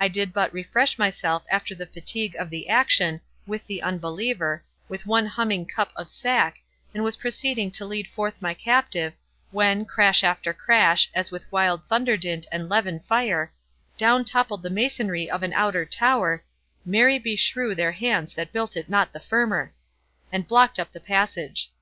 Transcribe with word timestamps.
I 0.00 0.08
did 0.08 0.32
but 0.32 0.50
refresh 0.54 0.98
myself 0.98 1.44
after 1.50 1.74
the 1.74 1.84
fatigue 1.84 2.34
of 2.38 2.48
the 2.48 2.70
action, 2.70 3.20
with 3.46 3.66
the 3.66 3.82
unbeliever, 3.82 4.64
with 4.88 5.04
one 5.04 5.26
humming 5.26 5.66
cup 5.66 5.92
of 5.96 6.08
sack, 6.08 6.60
and 6.94 7.04
was 7.04 7.18
proceeding 7.18 7.70
to 7.72 7.84
lead 7.84 8.08
forth 8.08 8.40
my 8.40 8.54
captive, 8.54 9.12
when, 9.50 9.84
crash 9.84 10.24
after 10.24 10.54
crash, 10.54 11.10
as 11.14 11.30
with 11.30 11.44
wild 11.52 11.86
thunder 11.88 12.16
dint 12.16 12.46
and 12.50 12.70
levin 12.70 13.00
fire, 13.00 13.52
down 13.98 14.24
toppled 14.24 14.62
the 14.62 14.70
masonry 14.70 15.28
of 15.30 15.42
an 15.42 15.52
outer 15.52 15.84
tower, 15.84 16.42
(marry 16.86 17.18
beshrew 17.18 17.74
their 17.74 17.92
hands 17.92 18.32
that 18.32 18.54
built 18.54 18.78
it 18.78 18.88
not 18.88 19.12
the 19.12 19.20
firmer!) 19.20 19.74
and 20.32 20.48
blocked 20.48 20.78
up 20.78 20.90
the 20.90 21.00
passage. 21.00 21.70